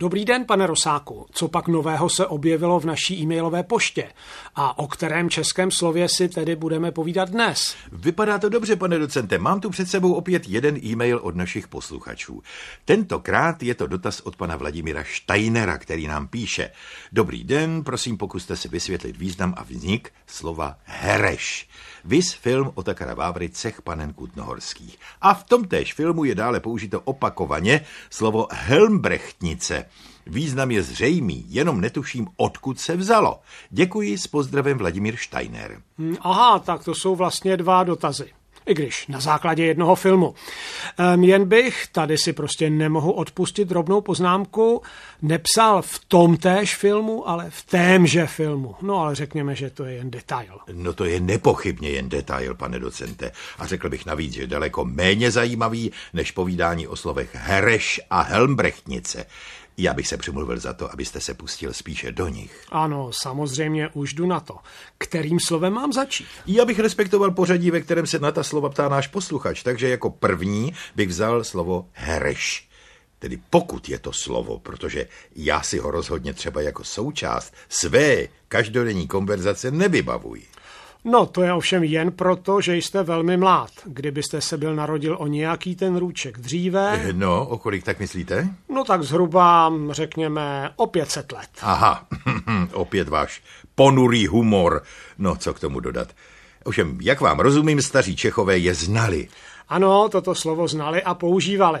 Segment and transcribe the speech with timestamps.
[0.00, 1.26] Dobrý den, pane Rosáku.
[1.30, 4.12] Co pak nového se objevilo v naší e-mailové poště?
[4.54, 7.76] A o kterém českém slově si tedy budeme povídat dnes?
[7.92, 9.38] Vypadá to dobře, pane docente.
[9.38, 12.42] Mám tu před sebou opět jeden e-mail od našich posluchačů.
[12.84, 16.70] Tentokrát je to dotaz od pana Vladimíra Steinera, který nám píše.
[17.12, 21.68] Dobrý den, prosím, pokuste si vysvětlit význam a vznik slova hereš.
[22.04, 24.98] Vys film Otakara Vávry Cech panen Kutnohorských.
[25.20, 27.80] A v tomtéž filmu je dále použito opakovaně
[28.10, 29.89] slovo Helmbrechtnice.
[30.26, 33.40] Význam je zřejmý, jenom netuším, odkud se vzalo.
[33.70, 35.80] Děkuji s pozdravem Vladimír Steiner.
[35.98, 38.30] Hm, aha, tak to jsou vlastně dva dotazy
[38.66, 40.34] i když na základě jednoho filmu.
[41.14, 44.82] Um, jen bych, tady si prostě nemohu odpustit drobnou poznámku,
[45.22, 48.74] nepsal v tom též filmu, ale v témže filmu.
[48.82, 50.58] No ale řekněme, že to je jen detail.
[50.72, 53.32] No to je nepochybně jen detail, pane docente.
[53.58, 59.26] A řekl bych navíc, že daleko méně zajímavý než povídání o slovech Hereš a Helmbrechtnice.
[59.82, 62.64] Já bych se přimluvil za to, abyste se pustil spíše do nich.
[62.68, 64.56] Ano, samozřejmě už jdu na to.
[64.98, 66.26] Kterým slovem mám začít?
[66.46, 70.10] Já bych respektoval pořadí, ve kterém se na ta slova ptá náš posluchač, takže jako
[70.10, 72.68] první bych vzal slovo hereš.
[73.18, 79.08] Tedy pokud je to slovo, protože já si ho rozhodně třeba jako součást své každodenní
[79.08, 80.46] konverzace nevybavuji.
[81.04, 83.70] No, to je ovšem jen proto, že jste velmi mlád.
[83.84, 87.12] Kdybyste se byl narodil o nějaký ten růček dříve...
[87.12, 88.48] No, o kolik tak myslíte?
[88.68, 91.48] No tak zhruba, řekněme, o 500 let.
[91.62, 92.06] Aha,
[92.72, 93.42] opět váš
[93.74, 94.82] ponurý humor.
[95.18, 96.08] No, co k tomu dodat?
[96.64, 99.28] Ovšem, jak vám rozumím, staří Čechové je znali.
[99.70, 101.80] Ano, toto slovo znali a používali.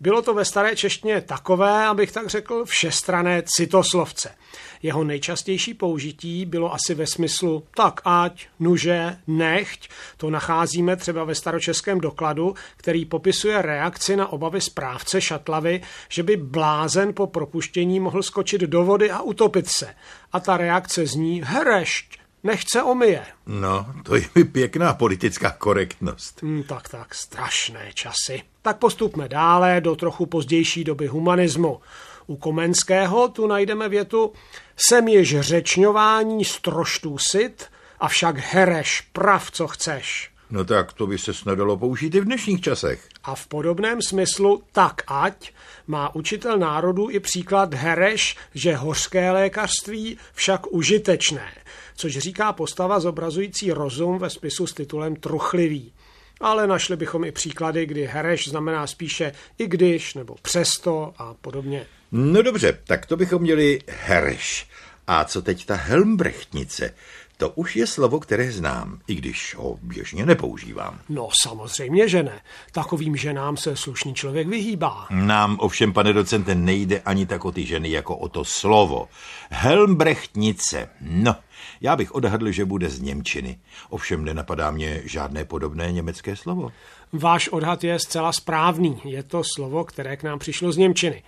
[0.00, 4.34] Bylo to ve staré češtině takové, abych tak řekl, všestrané citoslovce.
[4.82, 9.88] Jeho nejčastější použití bylo asi ve smyslu tak ať, nuže, nechť.
[10.16, 16.36] To nacházíme třeba ve staročeském dokladu, který popisuje reakci na obavy správce šatlavy, že by
[16.36, 19.94] blázen po propuštění mohl skočit do vody a utopit se.
[20.32, 23.26] A ta reakce zní herešť, nechce omije.
[23.46, 26.42] No, to je mi pěkná politická korektnost.
[26.42, 28.42] Hmm, tak, tak, strašné časy.
[28.62, 31.80] Tak postupme dále do trochu pozdější doby humanismu.
[32.26, 34.32] U Komenského tu najdeme větu
[34.76, 37.66] Sem jež řečňování stroštů sit,
[38.00, 40.30] avšak hereš prav, co chceš.
[40.50, 43.08] No tak to by se snadalo použít i v dnešních časech.
[43.24, 45.52] A v podobném smyslu tak ať
[45.86, 51.52] má učitel národu i příklad hereš, že hořské lékařství však užitečné,
[51.96, 55.92] což říká postava zobrazující rozum ve spisu s titulem Truchlivý.
[56.40, 61.86] Ale našli bychom i příklady, kdy hereš znamená spíše i když nebo přesto a podobně.
[62.12, 64.68] No dobře, tak to bychom měli hereš.
[65.06, 66.94] A co teď ta helmbrechtnice?
[67.36, 71.00] To už je slovo, které znám, i když ho běžně nepoužívám.
[71.08, 72.40] No samozřejmě, že ne.
[72.72, 75.06] Takovým ženám se slušný člověk vyhýbá.
[75.10, 79.08] Nám ovšem, pane docente, nejde ani tak o ty ženy, jako o to slovo.
[79.50, 80.88] Helmbrechtnice.
[81.00, 81.36] No,
[81.80, 83.58] já bych odhadl, že bude z Němčiny.
[83.90, 86.72] Ovšem nenapadá mě žádné podobné německé slovo.
[87.12, 89.00] Váš odhad je zcela správný.
[89.04, 91.22] Je to slovo, které k nám přišlo z Němčiny.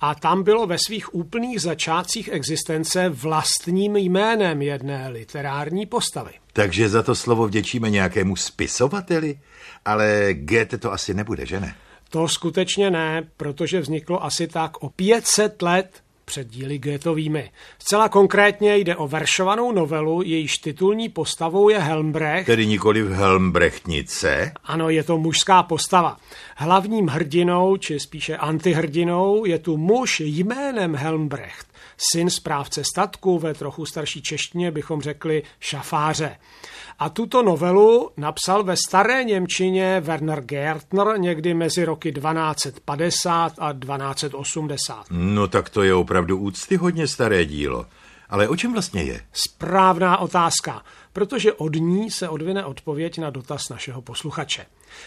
[0.00, 6.32] A tam bylo ve svých úplných začátcích existence vlastním jménem jedné literární postavy.
[6.52, 9.38] Takže za to slovo vděčíme nějakému spisovateli?
[9.84, 11.74] Ale Goethe to asi nebude, že ne?
[12.10, 16.03] To skutečně ne, protože vzniklo asi tak o 500 let
[16.34, 17.50] před díly Goethovými.
[17.78, 22.46] Zcela konkrétně jde o veršovanou novelu, jejíž titulní postavou je Helmbrecht.
[22.46, 24.52] Tedy nikoli v Helmbrechtnice?
[24.64, 26.16] Ano, je to mužská postava.
[26.56, 31.73] Hlavním hrdinou, či spíše antihrdinou, je tu muž jménem Helmbrecht.
[32.12, 36.36] Syn správce statku, ve trochu starší češtině bychom řekli šafáře.
[36.98, 45.06] A tuto novelu napsal ve staré Němčině Werner Gärtner někdy mezi roky 1250 a 1280.
[45.10, 47.86] No tak to je opravdu úctyhodně staré dílo.
[48.28, 49.20] Ale o čem vlastně je?
[49.32, 50.82] Správná otázka,
[51.14, 54.66] protože od ní se odvine odpověď na dotaz našeho posluchače.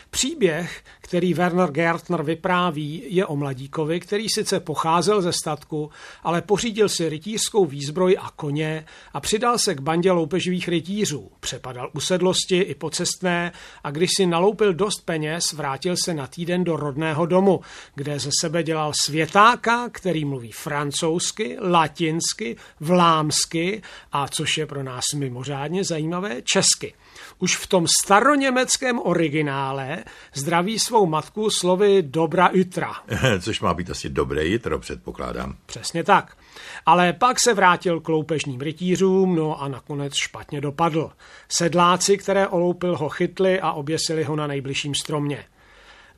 [0.09, 5.89] Příběh, který Werner Gärtner vypráví, je o mladíkovi, který sice pocházel ze statku,
[6.23, 11.31] ale pořídil si rytířskou výzbroj a koně a přidal se k bandě loupeživých rytířů.
[11.39, 13.51] Přepadal usedlosti i pocestné
[13.83, 17.61] a když si naloupil dost peněz, vrátil se na týden do rodného domu,
[17.95, 23.81] kde ze sebe dělal světáka, který mluví francouzsky, latinsky, vlámsky
[24.11, 25.96] a což je pro nás mimořádně zajímavé,
[26.43, 26.93] česky.
[27.39, 30.03] Už v tom staroněmeckém originále
[30.33, 32.93] zdraví svou matku slovy dobra jutra.
[33.41, 35.55] Což má být asi dobré jitro, předpokládám.
[35.65, 36.37] Přesně tak.
[36.85, 41.11] Ale pak se vrátil k loupežním rytířům, no a nakonec špatně dopadl.
[41.49, 45.45] Sedláci, které oloupil, ho chytli a oběsili ho na nejbližším stromě.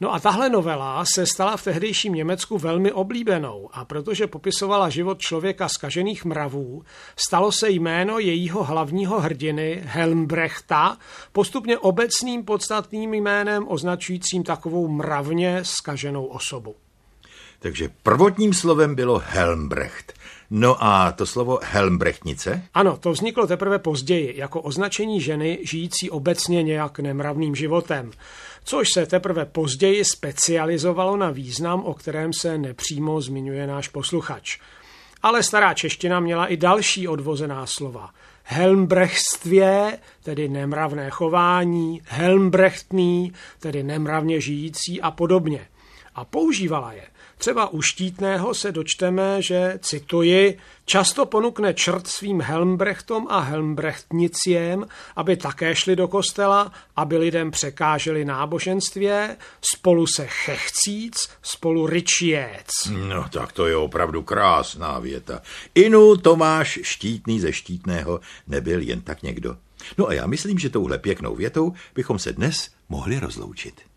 [0.02, 5.20] No a tahle novela se stala v tehdejším Německu velmi oblíbenou a protože popisovala život
[5.20, 6.84] člověka skažených mravů,
[7.16, 10.98] stalo se jméno jejího hlavního hrdiny Helmbrechta
[11.32, 16.76] postupně obecným podstatným jménem označujícím takovou mravně skaženou osobu.
[17.60, 20.14] Takže prvotním slovem bylo Helmbrecht.
[20.50, 22.62] No a to slovo Helmbrechtnice?
[22.74, 28.12] Ano, to vzniklo teprve později, jako označení ženy žijící obecně nějak nemravným životem,
[28.64, 34.60] což se teprve později specializovalo na význam, o kterém se nepřímo zmiňuje náš posluchač.
[35.22, 38.10] Ale stará čeština měla i další odvozená slova.
[38.44, 45.68] Helmbrechtstvě, tedy nemravné chování, helmbrechtný, tedy nemravně žijící a podobně.
[46.16, 47.04] A používala je
[47.40, 55.38] Třeba u štítného se dočteme, že, cituji, často ponukne črt svým Helmbrechtom a Helmbrechtniciem, aby
[55.38, 62.68] také šli do kostela, aby lidem překáželi náboženstvě, spolu se chechcíc, spolu ryčiec.
[62.92, 65.42] No tak to je opravdu krásná věta.
[65.76, 69.58] Inu Tomáš Štítný ze Štítného nebyl jen tak někdo.
[69.98, 73.89] No a já myslím, že touhle pěknou větou bychom se dnes mohli rozloučit.